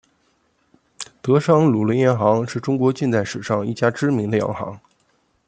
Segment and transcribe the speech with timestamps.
[1.21, 4.79] 德商鲁麟洋行是中国近代史上一家知名的洋行。